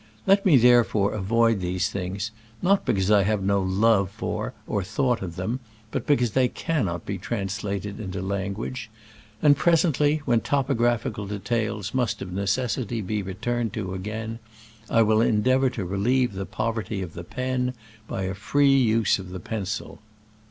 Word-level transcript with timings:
Let 0.25 0.47
me 0.47 0.57
therefore 0.57 1.13
avoid 1.13 1.59
these 1.59 1.91
things, 1.91 2.31
not 2.63 2.85
because 2.87 3.11
I 3.11 3.21
have 3.21 3.43
no 3.43 3.61
love 3.61 4.09
for 4.09 4.55
or 4.65 4.83
thought 4.83 5.21
of 5.21 5.35
them, 5.35 5.59
but 5.91 6.07
because 6.07 6.31
they 6.31 6.47
cannot 6.47 7.05
be 7.05 7.19
translated 7.19 7.99
into 7.99 8.19
language; 8.19 8.89
and 9.43 9.55
presently, 9.55 10.23
when 10.25 10.41
topographical 10.41 11.27
details 11.27 11.93
must 11.93 12.19
of 12.19 12.33
necessity 12.33 13.01
be 13.01 13.21
returned 13.21 13.73
to 13.73 13.93
again, 13.93 14.39
I 14.89 15.03
will 15.03 15.21
endeavor 15.21 15.69
to 15.69 15.85
relieve 15.85 16.33
the 16.33 16.47
poverty 16.47 17.03
of 17.03 17.13
the 17.13 17.23
pen 17.23 17.75
by 18.07 18.23
a 18.23 18.33
free 18.33 18.75
use 18.75 19.19
of 19.19 19.29
the 19.29 19.39
pencil. 19.39 19.99